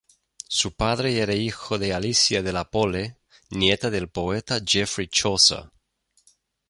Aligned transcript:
Su 0.47 0.73
padre 0.73 1.19
era 1.19 1.35
hijo 1.35 1.77
de 1.77 1.93
Alicia 1.93 2.41
de 2.41 2.51
la 2.51 2.67
Pole, 2.71 3.17
nieta 3.51 3.91
del 3.91 4.09
poeta 4.09 4.59
Geoffrey 4.65 5.07
Chaucer. 5.07 5.69